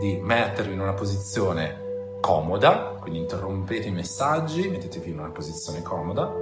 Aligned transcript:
di 0.00 0.16
mettervi 0.16 0.72
in 0.72 0.80
una 0.80 0.94
posizione 0.94 2.16
comoda, 2.22 2.96
quindi 2.98 3.18
interrompete 3.18 3.88
i 3.88 3.92
messaggi, 3.92 4.66
mettetevi 4.66 5.10
in 5.10 5.18
una 5.18 5.30
posizione 5.30 5.82
comoda. 5.82 6.32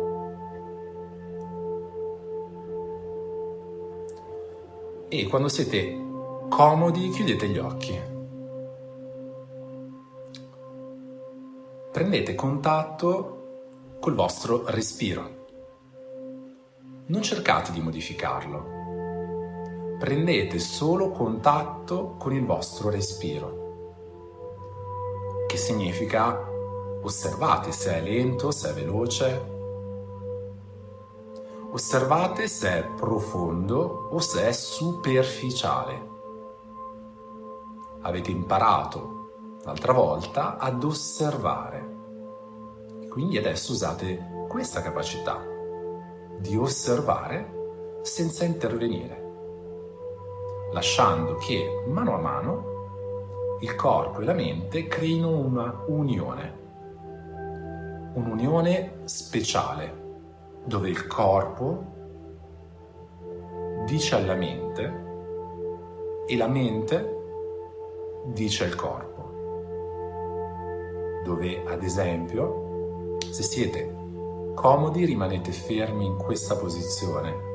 E 5.08 5.26
quando 5.26 5.48
siete 5.48 6.06
comodi 6.48 7.10
chiudete 7.10 7.48
gli 7.48 7.58
occhi. 7.58 8.00
Prendete 11.90 12.34
contatto 12.36 13.96
col 13.98 14.14
vostro 14.14 14.66
respiro. 14.66 15.46
Non 17.06 17.22
cercate 17.22 17.72
di 17.72 17.80
modificarlo. 17.80 18.77
Prendete 19.98 20.60
solo 20.60 21.10
contatto 21.10 22.14
con 22.18 22.32
il 22.32 22.46
vostro 22.46 22.88
respiro. 22.88 23.66
Che 25.48 25.56
significa 25.56 26.48
osservate 27.02 27.72
se 27.72 27.96
è 27.96 28.00
lento, 28.00 28.52
se 28.52 28.70
è 28.70 28.74
veloce. 28.74 29.56
Osservate 31.72 32.46
se 32.46 32.78
è 32.78 32.84
profondo 32.84 34.08
o 34.12 34.20
se 34.20 34.46
è 34.46 34.52
superficiale. 34.52 36.06
Avete 38.02 38.30
imparato 38.30 39.56
l'altra 39.64 39.92
volta 39.92 40.58
ad 40.58 40.84
osservare. 40.84 41.96
Quindi 43.08 43.36
adesso 43.36 43.72
usate 43.72 44.46
questa 44.48 44.80
capacità 44.80 45.44
di 46.38 46.56
osservare 46.56 48.00
senza 48.02 48.44
intervenire, 48.44 49.27
lasciando 50.72 51.36
che 51.36 51.84
mano 51.86 52.14
a 52.14 52.18
mano 52.18 52.76
il 53.60 53.74
corpo 53.74 54.20
e 54.20 54.24
la 54.24 54.34
mente 54.34 54.86
creino 54.86 55.30
una 55.30 55.84
unione, 55.88 56.58
un'unione 58.14 59.00
speciale, 59.04 60.06
dove 60.64 60.88
il 60.88 61.06
corpo 61.06 61.96
dice 63.86 64.14
alla 64.14 64.34
mente 64.34 65.06
e 66.26 66.36
la 66.36 66.46
mente 66.46 67.16
dice 68.26 68.64
al 68.64 68.74
corpo, 68.74 69.16
dove 71.24 71.64
ad 71.66 71.82
esempio 71.82 73.16
se 73.30 73.42
siete 73.42 73.96
comodi 74.54 75.04
rimanete 75.04 75.52
fermi 75.52 76.04
in 76.04 76.16
questa 76.16 76.56
posizione. 76.56 77.47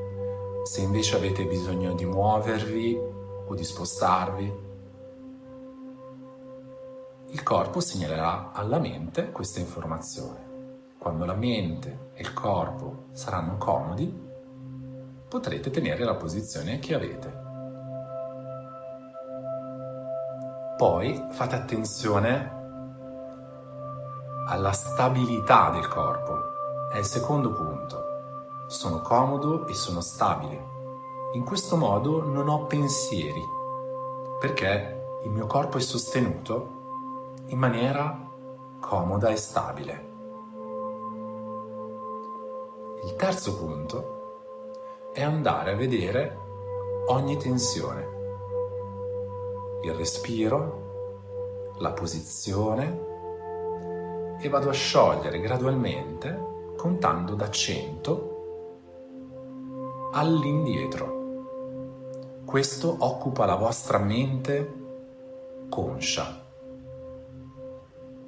Se 0.64 0.80
invece 0.80 1.16
avete 1.16 1.44
bisogno 1.44 1.92
di 1.92 2.06
muovervi 2.06 2.98
o 3.46 3.54
di 3.54 3.62
spostarvi, 3.62 4.52
il 7.28 7.42
corpo 7.42 7.80
segnalerà 7.80 8.50
alla 8.52 8.78
mente 8.78 9.30
questa 9.30 9.60
informazione. 9.60 10.92
Quando 10.98 11.26
la 11.26 11.34
mente 11.34 12.12
e 12.14 12.22
il 12.22 12.32
corpo 12.32 13.08
saranno 13.12 13.58
comodi, 13.58 14.10
potrete 15.28 15.68
tenere 15.68 16.02
la 16.02 16.14
posizione 16.14 16.78
che 16.78 16.94
avete. 16.94 17.42
Poi 20.78 21.26
fate 21.28 21.56
attenzione 21.56 22.52
alla 24.48 24.72
stabilità 24.72 25.68
del 25.70 25.88
corpo 25.88 26.38
è 26.90 26.96
il 26.96 27.04
secondo 27.04 27.52
punto. 27.52 28.13
Sono 28.74 29.02
comodo 29.02 29.68
e 29.68 29.72
sono 29.72 30.00
stabile. 30.00 30.72
In 31.34 31.44
questo 31.44 31.76
modo 31.76 32.24
non 32.24 32.48
ho 32.48 32.64
pensieri, 32.64 33.40
perché 34.40 35.20
il 35.22 35.30
mio 35.30 35.46
corpo 35.46 35.78
è 35.78 35.80
sostenuto 35.80 37.42
in 37.46 37.58
maniera 37.58 38.28
comoda 38.80 39.28
e 39.28 39.36
stabile. 39.36 40.12
Il 43.04 43.14
terzo 43.14 43.56
punto 43.56 45.10
è 45.12 45.22
andare 45.22 45.70
a 45.70 45.76
vedere 45.76 46.38
ogni 47.06 47.36
tensione, 47.36 48.08
il 49.84 49.94
respiro, 49.94 51.74
la 51.78 51.92
posizione 51.92 53.06
e 54.40 54.48
vado 54.48 54.68
a 54.68 54.72
sciogliere 54.72 55.38
gradualmente 55.38 56.72
contando 56.76 57.36
da 57.36 57.48
100 57.48 58.32
all'indietro. 60.14 62.42
Questo 62.44 62.96
occupa 62.98 63.44
la 63.44 63.56
vostra 63.56 63.98
mente 63.98 64.72
conscia. 65.68 66.42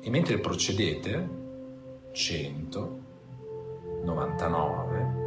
E 0.01 0.11
mentre 0.11 0.39
procedete, 0.39 1.45
100, 2.13 2.99
99, 4.05 5.25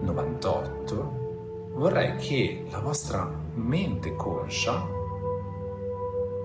98, 0.00 1.70
vorrei 1.74 2.16
che 2.16 2.66
la 2.70 2.80
vostra 2.80 3.26
mente 3.54 4.14
conscia 4.14 4.86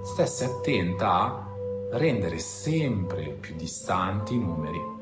stesse 0.04 0.46
attenta 0.46 1.12
a 1.12 1.48
rendere 1.92 2.40
sempre 2.40 3.38
più 3.40 3.56
distanti 3.56 4.36
i 4.36 4.40
numeri 4.40 4.94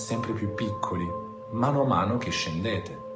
sempre 0.00 0.32
più 0.32 0.54
piccoli, 0.54 1.06
mano 1.50 1.82
a 1.82 1.86
mano 1.86 2.16
che 2.16 2.30
scendete, 2.30 3.09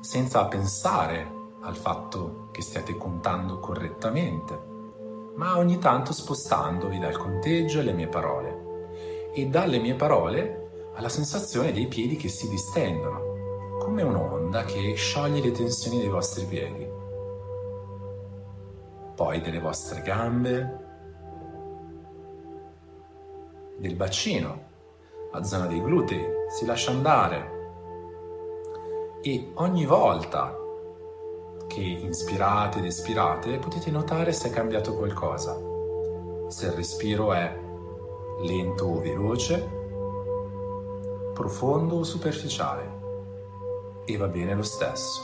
senza 0.00 0.46
pensare 0.46 1.38
al 1.60 1.76
fatto 1.76 2.48
che 2.52 2.62
stiate 2.62 2.96
contando 2.96 3.58
correttamente, 3.58 4.68
ma 5.36 5.58
ogni 5.58 5.78
tanto 5.78 6.12
spostandovi 6.12 6.98
dal 6.98 7.16
conteggio 7.16 7.80
alle 7.80 7.92
mie 7.92 8.08
parole 8.08 9.30
e 9.32 9.46
dalle 9.46 9.78
mie 9.78 9.94
parole 9.94 10.90
alla 10.94 11.08
sensazione 11.08 11.72
dei 11.72 11.86
piedi 11.86 12.16
che 12.16 12.28
si 12.28 12.48
distendono, 12.48 13.78
come 13.78 14.02
un'onda 14.02 14.64
che 14.64 14.94
scioglie 14.94 15.40
le 15.40 15.52
tensioni 15.52 15.98
dei 15.98 16.08
vostri 16.08 16.44
piedi, 16.46 16.88
poi 19.14 19.40
delle 19.40 19.60
vostre 19.60 20.02
gambe, 20.02 20.88
del 23.78 23.94
bacino 23.94 24.68
la 25.32 25.42
zona 25.44 25.66
dei 25.66 25.80
glutei, 25.80 26.26
si 26.48 26.66
lascia 26.66 26.90
andare 26.90 27.59
e 29.22 29.50
ogni 29.54 29.84
volta 29.84 30.56
che 31.66 31.80
inspirate 31.80 32.78
ed 32.78 32.86
espirate 32.86 33.58
potete 33.58 33.90
notare 33.90 34.32
se 34.32 34.48
è 34.48 34.50
cambiato 34.50 34.96
qualcosa, 34.96 35.60
se 36.48 36.66
il 36.66 36.72
respiro 36.72 37.32
è 37.32 37.58
lento 38.40 38.86
o 38.86 39.00
veloce, 39.00 39.78
profondo 41.34 41.96
o 41.96 42.02
superficiale 42.02 42.98
e 44.04 44.16
va 44.16 44.26
bene 44.26 44.54
lo 44.54 44.62
stesso. 44.62 45.20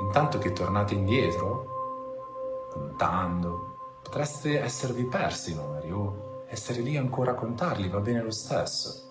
Intanto 0.00 0.38
che 0.38 0.52
tornate 0.52 0.94
indietro, 0.94 2.68
contando, 2.70 3.98
potreste 4.02 4.60
esservi 4.60 5.04
persi 5.04 5.52
i 5.52 5.54
numeri 5.54 5.92
o 5.92 6.44
essere 6.48 6.80
lì 6.80 6.96
ancora 6.96 7.32
a 7.32 7.34
contarli, 7.34 7.90
va 7.90 8.00
bene 8.00 8.22
lo 8.22 8.30
stesso. 8.30 9.08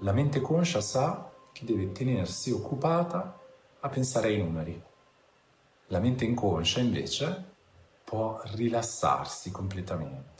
La 0.00 0.12
mente 0.12 0.40
conscia 0.40 0.80
sa 0.80 1.30
che 1.58 1.64
deve 1.64 1.90
tenersi 1.90 2.52
occupata 2.52 3.36
a 3.80 3.88
pensare 3.88 4.28
ai 4.28 4.38
numeri. 4.38 4.80
La 5.88 5.98
mente 5.98 6.24
inconscia 6.24 6.78
invece 6.78 7.56
può 8.04 8.40
rilassarsi 8.44 9.50
completamente. 9.50 10.36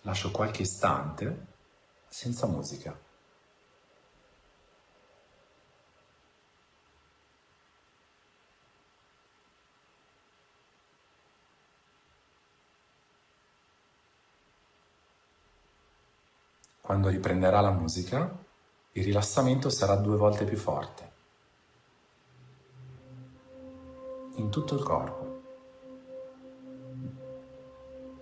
Lascio 0.00 0.32
qualche 0.32 0.62
istante 0.62 1.46
senza 2.08 2.48
musica. 2.48 3.03
Quando 16.94 17.10
riprenderà 17.10 17.60
la 17.60 17.72
musica, 17.72 18.38
il 18.92 19.02
rilassamento 19.02 19.68
sarà 19.68 19.96
due 19.96 20.16
volte 20.16 20.44
più 20.44 20.56
forte. 20.56 21.12
In 24.36 24.48
tutto 24.48 24.76
il 24.76 24.82
corpo. 24.84 25.42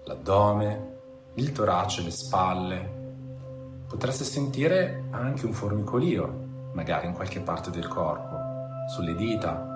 L'addome, 0.04 1.00
il 1.34 1.52
torace, 1.52 2.00
le 2.00 2.10
spalle. 2.10 3.84
Potreste 3.86 4.24
sentire 4.24 5.04
anche 5.10 5.44
un 5.44 5.52
formicolio, 5.52 6.70
magari 6.72 7.08
in 7.08 7.12
qualche 7.12 7.40
parte 7.40 7.68
del 7.68 7.88
corpo, 7.88 8.38
sulle 8.88 9.14
dita. 9.14 9.68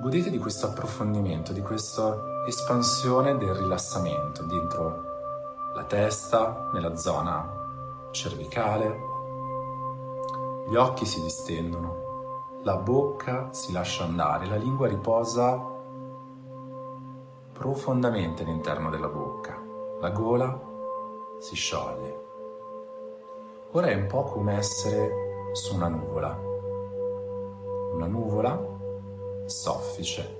Godete 0.00 0.30
di 0.30 0.38
questo 0.38 0.68
approfondimento, 0.68 1.52
di 1.52 1.62
questa 1.62 2.16
espansione 2.46 3.36
del 3.36 3.54
rilassamento 3.54 4.44
dentro 4.44 5.07
la 5.78 5.84
testa, 5.84 6.70
nella 6.72 6.96
zona 6.96 8.08
cervicale. 8.10 9.06
Gli 10.66 10.74
occhi 10.74 11.06
si 11.06 11.22
distendono, 11.22 12.60
la 12.62 12.76
bocca 12.76 13.52
si 13.52 13.70
lascia 13.70 14.02
andare, 14.02 14.46
la 14.46 14.56
lingua 14.56 14.88
riposa 14.88 15.56
profondamente 17.52 18.42
all'interno 18.42 18.90
della 18.90 19.06
bocca, 19.06 19.56
la 20.00 20.10
gola 20.10 20.60
si 21.38 21.54
scioglie. 21.54 22.26
Ora 23.70 23.86
è 23.86 23.94
un 23.94 24.06
po' 24.06 24.24
come 24.24 24.56
essere 24.56 25.52
su 25.52 25.76
una 25.76 25.88
nuvola, 25.88 26.36
una 27.92 28.06
nuvola 28.06 28.76
soffice 29.46 30.37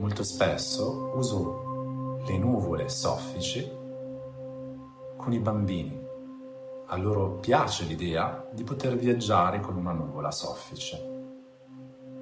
Molto 0.00 0.22
spesso 0.22 1.12
uso 1.14 2.22
le 2.26 2.38
nuvole 2.38 2.88
soffici 2.88 3.70
con 5.14 5.30
i 5.30 5.38
bambini. 5.38 6.02
A 6.86 6.96
loro 6.96 7.32
piace 7.32 7.84
l'idea 7.84 8.48
di 8.50 8.64
poter 8.64 8.96
viaggiare 8.96 9.60
con 9.60 9.76
una 9.76 9.92
nuvola 9.92 10.30
soffice, 10.30 10.98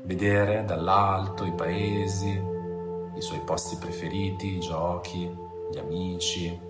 vedere 0.02 0.64
dall'alto 0.64 1.44
i 1.44 1.52
paesi, 1.52 2.28
i 3.14 3.20
suoi 3.20 3.42
posti 3.44 3.76
preferiti, 3.76 4.56
i 4.56 4.60
giochi, 4.60 5.32
gli 5.70 5.78
amici. 5.78 6.60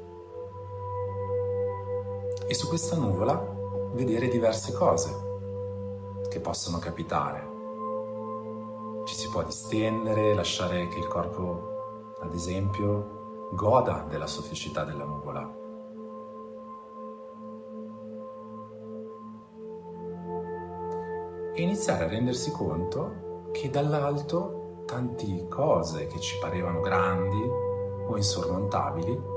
E 2.47 2.55
su 2.55 2.69
questa 2.69 2.97
nuvola 2.97 3.35
vedere 3.95 4.29
diverse 4.29 4.75
cose 4.75 5.11
che 6.29 6.41
possono 6.41 6.79
capitare 6.79 7.48
ci 9.09 9.15
si 9.15 9.31
può 9.31 9.43
distendere, 9.43 10.35
lasciare 10.35 10.87
che 10.89 10.99
il 10.99 11.07
corpo, 11.07 12.17
ad 12.21 12.35
esempio, 12.35 13.49
goda 13.53 14.05
della 14.07 14.27
sofficità 14.27 14.85
della 14.85 15.05
nuvola. 15.05 15.51
E 21.55 21.63
iniziare 21.63 22.05
a 22.05 22.09
rendersi 22.09 22.51
conto 22.51 23.47
che 23.51 23.71
dall'alto 23.71 24.83
tante 24.85 25.49
cose 25.49 26.07
che 26.07 26.21
ci 26.21 26.37
parevano 26.39 26.81
grandi 26.81 27.43
o 28.09 28.15
insormontabili 28.15 29.37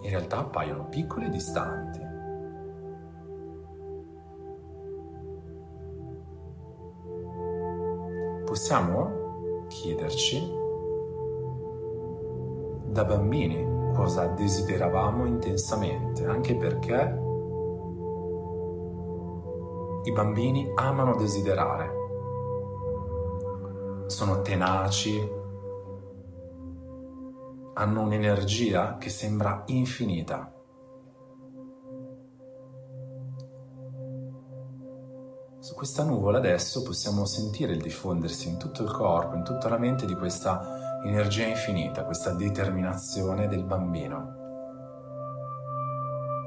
in 0.00 0.10
realtà 0.10 0.38
appaiono 0.38 0.88
piccole 0.88 1.26
e 1.26 1.30
distanti. 1.30 2.07
Possiamo 8.58 9.66
chiederci 9.68 10.52
da 12.86 13.04
bambini 13.04 13.92
cosa 13.94 14.26
desideravamo 14.26 15.26
intensamente, 15.26 16.26
anche 16.26 16.56
perché 16.56 17.20
i 20.02 20.12
bambini 20.12 20.72
amano 20.74 21.14
desiderare, 21.14 21.92
sono 24.06 24.42
tenaci, 24.42 25.30
hanno 27.74 28.00
un'energia 28.00 28.96
che 28.98 29.08
sembra 29.08 29.62
infinita. 29.66 30.57
Su 35.68 35.74
questa 35.74 36.02
nuvola 36.02 36.38
adesso 36.38 36.82
possiamo 36.82 37.26
sentire 37.26 37.72
il 37.72 37.82
diffondersi 37.82 38.48
in 38.48 38.56
tutto 38.56 38.82
il 38.82 38.90
corpo, 38.90 39.36
in 39.36 39.44
tutta 39.44 39.68
la 39.68 39.76
mente 39.76 40.06
di 40.06 40.14
questa 40.14 41.02
energia 41.04 41.44
infinita, 41.44 42.06
questa 42.06 42.32
determinazione 42.32 43.48
del 43.48 43.64
bambino. 43.64 44.16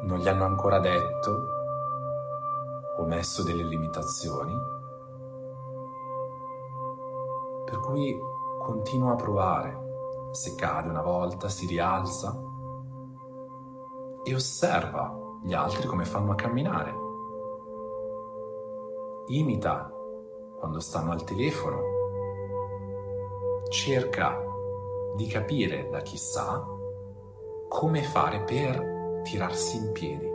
Non 0.05 0.17
gli 0.17 0.27
hanno 0.27 0.45
ancora 0.45 0.79
detto 0.79 1.43
o 2.97 3.05
messo 3.05 3.43
delle 3.43 3.63
limitazioni, 3.63 4.55
per 7.63 7.79
cui 7.79 8.19
continua 8.57 9.11
a 9.11 9.17
provare. 9.17 10.29
Se 10.31 10.55
cade 10.55 10.89
una 10.89 11.03
volta, 11.03 11.47
si 11.47 11.67
rialza 11.67 12.35
e 14.23 14.33
osserva 14.33 15.15
gli 15.43 15.53
altri 15.53 15.85
come 15.85 16.05
fanno 16.05 16.31
a 16.31 16.35
camminare 16.35 17.00
imita 19.27 19.91
quando 20.57 20.79
stanno 20.79 21.11
al 21.11 21.23
telefono, 21.23 21.79
cerca 23.69 24.37
di 25.15 25.25
capire 25.27 25.89
da 25.89 26.01
chissà 26.01 26.63
come 27.67 28.03
fare 28.03 28.43
per 28.43 29.21
tirarsi 29.23 29.77
in 29.77 29.91
piedi. 29.91 30.29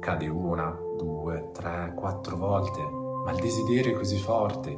Cade 0.00 0.28
una, 0.28 0.70
due, 0.96 1.50
tre, 1.52 1.92
quattro 1.94 2.36
volte, 2.36 2.82
ma 2.82 3.32
il 3.32 3.40
desiderio 3.40 3.92
è 3.92 3.96
così 3.96 4.18
forte 4.18 4.70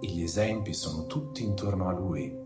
e 0.00 0.06
gli 0.06 0.22
esempi 0.22 0.72
sono 0.72 1.06
tutti 1.06 1.44
intorno 1.44 1.88
a 1.88 1.92
lui. 1.92 2.38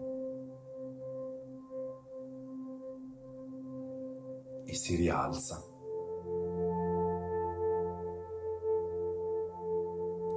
E 4.64 4.74
si 4.74 4.96
rialza. 4.96 5.73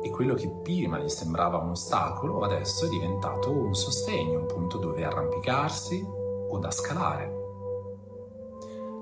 E 0.02 0.10
quello 0.10 0.34
che 0.36 0.50
prima 0.62 1.00
gli 1.00 1.10
sembrava 1.10 1.58
un 1.58 1.72
ostacolo 1.72 2.42
adesso 2.42 2.86
è 2.86 2.90
diventato 2.90 3.52
un 3.52 3.74
sostegno, 3.74 4.40
un 4.40 4.46
punto 4.46 4.78
dove 4.78 5.04
arrampicarsi 5.04 6.06
o 6.50 6.58
da 6.60 6.72
scalare. 6.72 7.36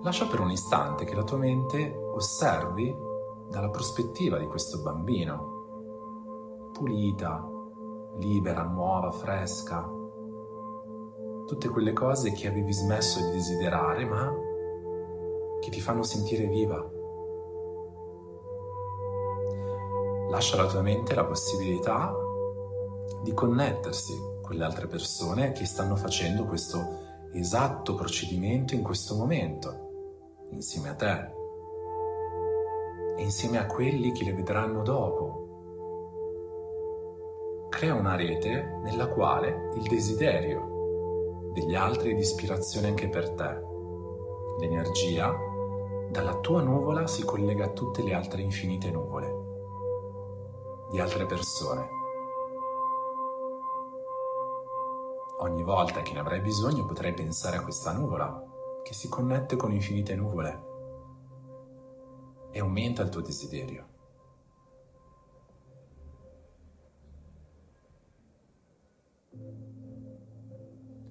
Lascia 0.02 0.28
per 0.28 0.40
un 0.40 0.52
istante 0.52 1.06
che 1.06 1.16
la 1.16 1.24
tua 1.24 1.38
mente 1.38 1.94
osservi 2.14 2.96
dalla 3.50 3.70
prospettiva 3.70 4.38
di 4.38 4.48
questo 4.48 4.82
bambino, 4.82 6.70
pulita, 6.72 7.48
libera, 8.18 8.64
nuova, 8.64 9.12
fresca, 9.12 9.90
tutte 11.46 11.70
quelle 11.70 11.94
cose 11.94 12.32
che 12.32 12.48
avevi 12.48 12.72
smesso 12.72 13.24
di 13.26 13.32
desiderare 13.32 14.06
ma 14.06 14.34
che 15.60 15.70
ti 15.70 15.80
fanno 15.80 16.04
sentire 16.04 16.48
viva. 16.48 16.95
Lascia 20.36 20.58
alla 20.58 20.68
tua 20.68 20.82
mente 20.82 21.16
la 21.16 21.24
possibilità 21.24 22.14
di 23.22 23.34
connettersi 23.34 24.14
con 24.42 24.58
le 24.58 24.66
altre 24.66 24.86
persone 24.86 25.54
che 25.54 25.64
stanno 25.64 25.96
facendo 25.96 26.44
questo 26.44 27.04
esatto 27.32 27.96
procedimento 27.96 28.76
in 28.76 28.82
questo 28.82 29.16
momento, 29.16 30.48
insieme 30.50 30.90
a 30.90 30.96
te 30.96 31.32
e 33.16 33.24
insieme 33.24 33.60
a 33.60 33.66
quelli 33.66 34.12
che 34.12 34.26
le 34.26 34.34
vedranno 34.34 34.82
dopo. 34.82 35.44
Crea 37.70 37.94
una 37.94 38.18
rete 38.18 38.82
nella 38.84 39.08
quale 39.08 39.72
il 39.76 39.84
desiderio 39.84 41.52
degli 41.54 41.76
altri 41.76 42.12
è 42.12 42.14
di 42.14 42.20
ispirazione 42.20 42.90
anche 42.90 43.08
per 43.08 43.30
te. 43.30 43.64
L'energia 44.60 45.34
dalla 46.10 46.36
tua 46.40 46.62
nuvola 46.62 47.08
si 47.08 47.24
collega 47.24 47.68
a 47.68 47.70
tutte 47.70 48.04
le 48.04 48.14
altre 48.14 48.42
infinite 48.42 48.92
nuvole 48.92 49.45
di 50.96 51.02
altre 51.02 51.26
persone. 51.26 51.90
Ogni 55.40 55.62
volta 55.62 56.02
che 56.02 56.14
ne 56.14 56.20
avrai 56.20 56.40
bisogno 56.40 56.86
potrai 56.86 57.14
pensare 57.14 57.58
a 57.58 57.62
questa 57.62 57.92
nuvola 57.92 58.42
che 58.82 58.94
si 58.94 59.10
connette 59.10 59.58
con 59.58 59.74
infinite 59.74 60.16
nuvole 60.16 60.64
e 62.52 62.60
aumenta 62.60 63.02
il 63.02 63.10
tuo 63.10 63.20
desiderio. 63.20 63.88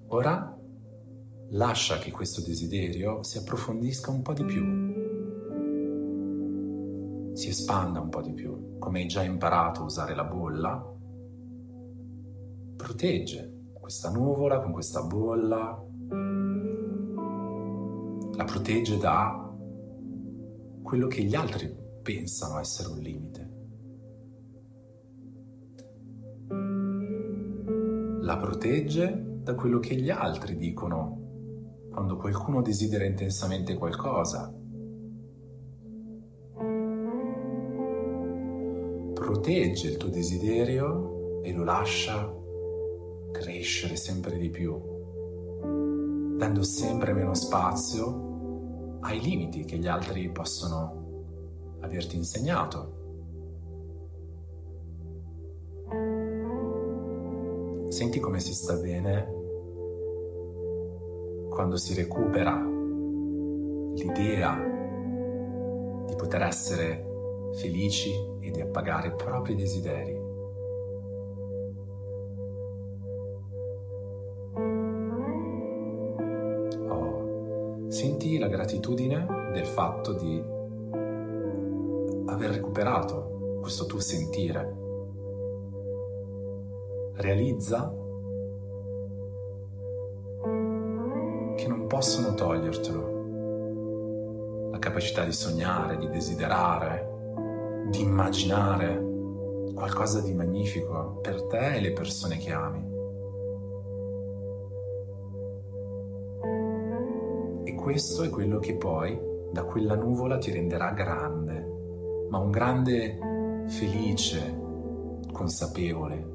Ora 0.07 0.57
lascia 1.49 1.99
che 1.99 2.09
questo 2.09 2.41
desiderio 2.41 3.21
si 3.21 3.37
approfondisca 3.37 4.09
un 4.09 4.23
po' 4.23 4.33
di 4.33 4.45
più 4.45 4.84
si 7.35 7.49
espanda 7.49 7.99
un 7.99 8.07
po' 8.07 8.21
di 8.21 8.31
più, 8.31 8.77
come 8.79 9.01
hai 9.01 9.07
già 9.07 9.21
imparato 9.21 9.81
a 9.81 9.85
usare 9.85 10.15
la 10.15 10.23
bolla, 10.23 10.93
protegge 12.77 13.71
questa 13.73 14.09
nuvola 14.09 14.61
con 14.61 14.71
questa 14.71 15.03
bolla, 15.03 15.83
la 18.37 18.43
protegge 18.45 18.97
da 18.97 19.53
quello 20.81 21.07
che 21.07 21.23
gli 21.23 21.35
altri 21.35 21.75
pensano 22.01 22.57
essere 22.57 22.89
un 22.89 22.99
limite. 22.99 23.53
La 28.21 28.37
protegge 28.37 29.39
da 29.43 29.55
quello 29.55 29.79
che 29.79 29.95
gli 29.95 30.09
altri 30.09 30.55
dicono 30.55 31.21
quando 31.91 32.15
qualcuno 32.15 32.61
desidera 32.61 33.03
intensamente 33.03 33.75
qualcosa. 33.75 34.53
Protegge 39.35 39.89
il 39.89 39.97
tuo 39.97 40.07
desiderio 40.07 41.41
e 41.41 41.51
lo 41.51 41.65
lascia 41.65 42.33
crescere 43.33 43.97
sempre 43.97 44.37
di 44.37 44.49
più, 44.49 44.81
dando 46.37 46.63
sempre 46.63 47.11
meno 47.11 47.33
spazio 47.33 48.99
ai 49.01 49.19
limiti 49.19 49.65
che 49.65 49.77
gli 49.77 49.87
altri 49.87 50.31
possono 50.31 51.79
averti 51.81 52.15
insegnato. 52.15 52.93
Senti 57.89 58.21
come 58.21 58.39
si 58.39 58.53
sta 58.53 58.75
bene 58.77 59.33
quando 61.49 61.75
si 61.75 61.93
recupera 61.93 62.55
l'idea 63.95 64.55
di 66.07 66.15
poter 66.15 66.41
essere 66.41 67.04
felici 67.55 68.11
e 68.39 68.51
di 68.51 68.61
appagare 68.61 69.07
i 69.07 69.15
propri 69.15 69.55
desideri. 69.55 70.13
Oh, 76.87 77.89
senti 77.89 78.37
la 78.37 78.47
gratitudine 78.47 79.51
del 79.53 79.65
fatto 79.65 80.13
di 80.13 80.43
aver 82.27 82.51
recuperato 82.51 83.57
questo 83.61 83.85
tuo 83.85 83.99
sentire. 83.99 84.83
Realizza 87.15 88.03
possono 91.95 92.33
togliertelo. 92.33 93.13
La 94.71 94.79
capacità 94.79 95.23
di 95.23 95.31
sognare, 95.31 95.97
di 95.97 96.09
desiderare, 96.09 97.14
di 97.89 98.01
immaginare 98.01 99.13
qualcosa 99.73 100.21
di 100.21 100.33
magnifico 100.33 101.19
per 101.21 101.43
te 101.43 101.75
e 101.75 101.81
le 101.81 101.91
persone 101.91 102.37
che 102.37 102.51
ami. 102.51 102.93
E 107.65 107.75
questo 107.75 108.23
è 108.23 108.29
quello 108.29 108.59
che 108.59 108.75
poi 108.75 109.19
da 109.51 109.63
quella 109.63 109.95
nuvola 109.95 110.37
ti 110.37 110.51
renderà 110.51 110.91
grande, 110.91 112.27
ma 112.29 112.39
un 112.39 112.51
grande 112.51 113.63
felice, 113.67 114.63
consapevole, 115.31 116.33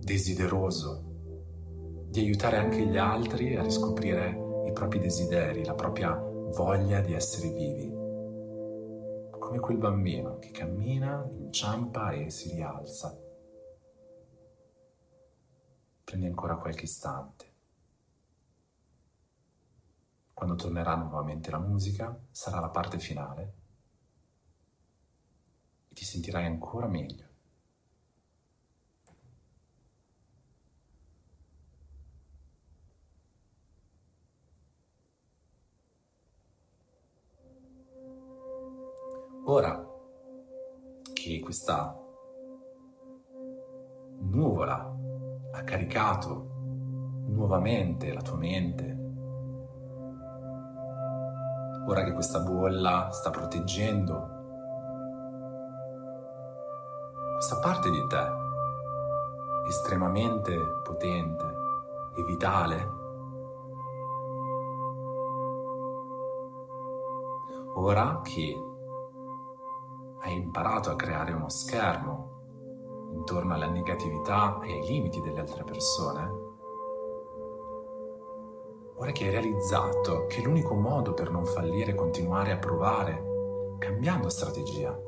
desideroso 0.00 1.04
di 2.08 2.20
aiutare 2.20 2.56
anche 2.56 2.86
gli 2.86 2.96
altri 2.96 3.56
a 3.56 3.62
riscoprire 3.62 4.64
i 4.66 4.72
propri 4.72 4.98
desideri, 4.98 5.64
la 5.64 5.74
propria 5.74 6.14
voglia 6.56 7.00
di 7.00 7.12
essere 7.12 7.50
vivi. 7.50 7.97
Come 9.48 9.60
quel 9.60 9.78
bambino 9.78 10.38
che 10.38 10.50
cammina, 10.50 11.26
inciampa 11.26 12.10
e 12.10 12.28
si 12.28 12.52
rialza. 12.52 13.18
Prendi 16.04 16.26
ancora 16.26 16.58
qualche 16.58 16.84
istante. 16.84 17.54
Quando 20.34 20.54
tornerà 20.54 20.96
nuovamente 20.96 21.50
la 21.50 21.60
musica, 21.60 22.14
sarà 22.30 22.60
la 22.60 22.68
parte 22.68 22.98
finale 22.98 23.54
e 25.88 25.94
ti 25.94 26.04
sentirai 26.04 26.44
ancora 26.44 26.86
meglio. 26.86 27.27
Ora 39.50 39.82
che 41.14 41.40
questa 41.40 41.98
nuvola 44.18 44.94
ha 45.52 45.62
caricato 45.62 46.50
nuovamente 47.28 48.12
la 48.12 48.20
tua 48.20 48.36
mente, 48.36 48.98
ora 51.86 52.04
che 52.04 52.12
questa 52.12 52.40
bolla 52.40 53.08
sta 53.10 53.30
proteggendo 53.30 54.28
questa 57.32 57.58
parte 57.60 57.88
di 57.88 58.06
te 58.06 58.28
estremamente 59.66 60.58
potente 60.84 61.44
e 62.16 62.22
vitale, 62.24 62.90
ora 67.76 68.20
che 68.22 68.67
hai 70.20 70.34
imparato 70.34 70.90
a 70.90 70.96
creare 70.96 71.32
uno 71.32 71.48
schermo 71.48 72.36
intorno 73.12 73.54
alla 73.54 73.68
negatività 73.68 74.58
e 74.62 74.72
ai 74.72 74.86
limiti 74.86 75.20
delle 75.20 75.40
altre 75.40 75.64
persone, 75.64 76.30
ora 78.96 79.10
che 79.12 79.24
hai 79.24 79.30
realizzato 79.30 80.26
che 80.26 80.42
l'unico 80.42 80.74
modo 80.74 81.14
per 81.14 81.30
non 81.30 81.44
fallire 81.44 81.92
è 81.92 81.94
continuare 81.94 82.52
a 82.52 82.58
provare, 82.58 83.76
cambiando 83.78 84.28
strategia. 84.28 84.98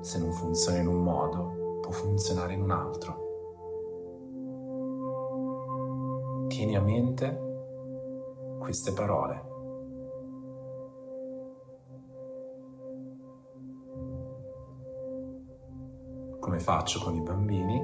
Se 0.00 0.18
non 0.18 0.32
funziona 0.32 0.78
in 0.78 0.86
un 0.86 1.02
modo, 1.02 1.78
può 1.80 1.90
funzionare 1.90 2.52
in 2.54 2.62
un 2.62 2.70
altro. 2.70 3.22
Tieni 6.48 6.76
a 6.76 6.82
mente 6.82 7.42
queste 8.58 8.92
parole. 8.92 9.53
Come 16.44 16.60
faccio 16.60 17.00
con 17.00 17.14
i 17.14 17.22
bambini, 17.22 17.82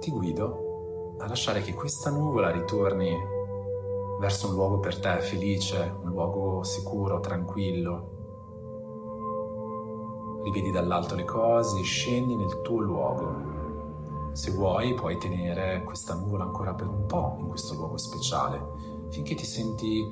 ti 0.00 0.10
guido 0.10 1.14
a 1.18 1.26
lasciare 1.26 1.62
che 1.62 1.72
questa 1.72 2.10
nuvola 2.10 2.50
ritorni 2.50 3.10
verso 4.20 4.48
un 4.48 4.54
luogo 4.54 4.80
per 4.80 5.00
te 5.00 5.18
felice, 5.20 5.96
un 6.02 6.10
luogo 6.10 6.62
sicuro, 6.62 7.20
tranquillo. 7.20 8.10
Rivedi 10.42 10.70
dall'alto 10.70 11.14
le 11.14 11.24
cose 11.24 11.80
scendi 11.80 12.36
nel 12.36 12.60
tuo 12.60 12.80
luogo. 12.80 14.30
Se 14.32 14.50
vuoi 14.50 14.92
puoi 14.92 15.16
tenere 15.16 15.84
questa 15.84 16.12
nuvola 16.12 16.44
ancora 16.44 16.74
per 16.74 16.88
un 16.88 17.06
po' 17.06 17.36
in 17.38 17.48
questo 17.48 17.72
luogo 17.76 17.96
speciale, 17.96 18.62
finché 19.08 19.34
ti 19.36 19.46
senti 19.46 20.04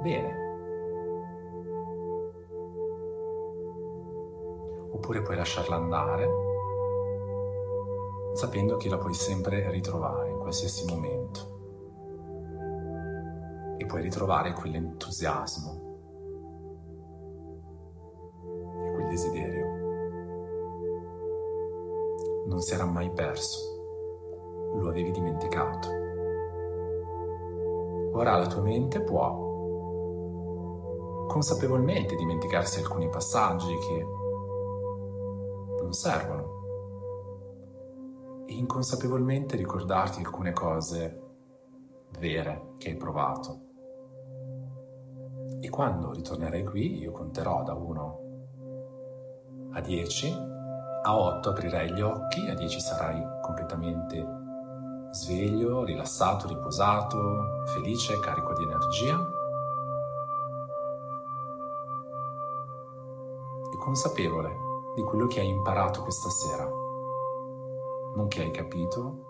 bene, 0.00 0.37
oppure 4.98 5.22
puoi 5.22 5.36
lasciarla 5.36 5.76
andare 5.76 6.28
sapendo 8.32 8.76
che 8.76 8.88
la 8.88 8.98
puoi 8.98 9.14
sempre 9.14 9.70
ritrovare 9.70 10.30
in 10.30 10.38
qualsiasi 10.38 10.84
momento 10.86 11.56
e 13.78 13.86
puoi 13.86 14.02
ritrovare 14.02 14.52
quell'entusiasmo 14.52 15.86
e 18.84 18.92
quel 18.92 19.08
desiderio. 19.08 19.66
Non 22.46 22.60
si 22.60 22.74
era 22.74 22.84
mai 22.84 23.10
perso, 23.10 24.74
lo 24.74 24.88
avevi 24.88 25.12
dimenticato. 25.12 25.88
Ora 28.12 28.36
la 28.36 28.46
tua 28.46 28.62
mente 28.62 29.00
può 29.00 29.46
consapevolmente 31.28 32.16
dimenticarsi 32.16 32.80
alcuni 32.80 33.08
passaggi 33.08 33.76
che 33.76 34.26
non 35.88 35.92
servono. 35.94 36.56
E 38.46 38.52
inconsapevolmente 38.52 39.56
ricordarti 39.56 40.20
alcune 40.20 40.52
cose 40.52 41.22
vere 42.18 42.74
che 42.76 42.90
hai 42.90 42.96
provato. 42.96 43.66
E 45.60 45.68
quando 45.70 46.12
ritornerai 46.12 46.64
qui, 46.64 46.98
io 46.98 47.10
conterò 47.12 47.62
da 47.62 47.72
1 47.74 48.26
a 49.72 49.80
10, 49.80 50.32
a 51.02 51.18
8 51.18 51.48
aprirai 51.48 51.92
gli 51.92 52.00
occhi, 52.00 52.46
a 52.48 52.54
10 52.54 52.80
sarai 52.80 53.22
completamente 53.42 54.36
Sveglio, 55.10 55.84
rilassato, 55.84 56.48
riposato, 56.48 57.64
felice, 57.64 58.20
carico 58.20 58.52
di 58.54 58.62
energia. 58.62 59.18
E 63.72 63.76
consapevole 63.78 64.67
di 64.98 65.04
quello 65.04 65.28
che 65.28 65.38
hai 65.38 65.48
imparato 65.48 66.02
questa 66.02 66.28
sera. 66.28 66.68
Non 68.14 68.26
che 68.26 68.42
hai 68.42 68.50
capito, 68.50 69.26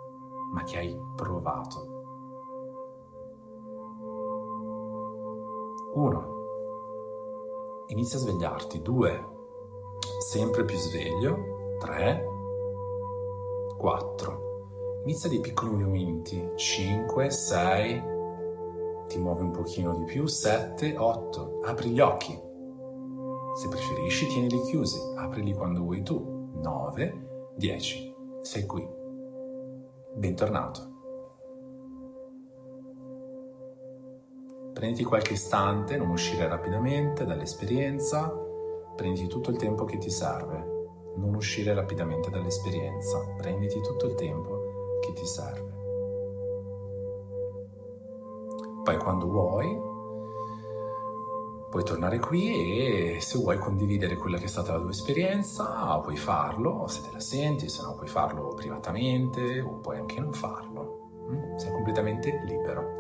ma 0.50 0.62
che 0.62 0.78
hai 0.78 0.98
provato. 1.14 1.96
1. 5.92 6.36
Inizia 7.88 8.18
a 8.18 8.22
svegliarti. 8.22 8.80
2. 8.80 9.28
Sempre 10.20 10.64
più 10.64 10.76
sveglio. 10.78 11.76
3. 11.80 12.26
4. 13.76 15.00
Inizia 15.02 15.28
dei 15.28 15.40
piccoli 15.40 15.72
movimenti. 15.72 16.50
5, 16.54 17.30
6. 17.30 18.02
Ti 19.06 19.18
muovi 19.18 19.42
un 19.42 19.50
pochino 19.50 19.94
di 19.96 20.04
più. 20.04 20.24
7, 20.26 20.96
8. 20.96 21.60
Apri 21.64 21.90
gli 21.90 22.00
occhi. 22.00 22.47
Se 23.58 23.66
preferisci, 23.66 24.28
tienili 24.28 24.60
chiusi. 24.60 25.00
Aprili 25.16 25.52
quando 25.52 25.82
vuoi 25.82 26.04
tu. 26.04 26.52
9, 26.62 27.50
10. 27.56 28.14
Sei 28.40 28.64
qui. 28.64 28.88
Bentornato. 30.14 30.80
Prenditi 34.72 35.02
qualche 35.02 35.32
istante, 35.32 35.96
non 35.96 36.10
uscire 36.10 36.46
rapidamente 36.46 37.24
dall'esperienza, 37.24 38.28
prenditi 38.94 39.26
tutto 39.26 39.50
il 39.50 39.56
tempo 39.56 39.84
che 39.84 39.98
ti 39.98 40.08
serve. 40.08 40.76
Non 41.16 41.34
uscire 41.34 41.74
rapidamente 41.74 42.30
dall'esperienza, 42.30 43.18
prenditi 43.36 43.80
tutto 43.80 44.06
il 44.06 44.14
tempo 44.14 45.00
che 45.00 45.12
ti 45.14 45.26
serve. 45.26 45.72
Poi 48.84 48.98
quando 48.98 49.26
vuoi, 49.26 49.97
puoi 51.70 51.84
tornare 51.84 52.18
qui 52.18 53.16
e 53.16 53.20
se 53.20 53.38
vuoi 53.38 53.58
condividere 53.58 54.16
quella 54.16 54.38
che 54.38 54.44
è 54.44 54.48
stata 54.48 54.72
la 54.72 54.80
tua 54.80 54.90
esperienza, 54.90 55.98
puoi 56.02 56.16
farlo, 56.16 56.86
se 56.88 57.02
te 57.02 57.08
la 57.12 57.20
senti, 57.20 57.68
se 57.68 57.82
no 57.82 57.94
puoi 57.94 58.08
farlo 58.08 58.54
privatamente 58.54 59.60
o 59.60 59.78
puoi 59.80 59.98
anche 59.98 60.20
non 60.20 60.32
farlo. 60.32 61.28
Mm? 61.30 61.56
Sei 61.56 61.70
completamente 61.70 62.42
libero. 62.46 62.96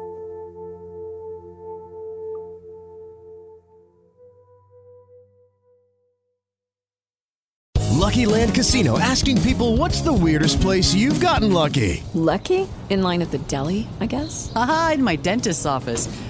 Lucky 7.98 8.26
Land 8.26 8.54
Casino 8.54 8.98
asking 8.98 9.40
people 9.42 9.76
what's 9.76 10.00
the 10.00 10.12
weirdest 10.12 10.60
place 10.60 10.94
you've 10.94 11.20
gotten 11.20 11.52
lucky? 11.52 12.02
Lucky? 12.14 12.66
In 12.88 13.02
line 13.02 13.20
at 13.20 13.30
the 13.30 13.38
deli, 13.48 13.86
I 14.00 14.06
guess? 14.06 14.50
Aha, 14.54 14.92
in 14.94 15.04
my 15.04 15.16
dentist's 15.16 15.66
office. 15.66 16.08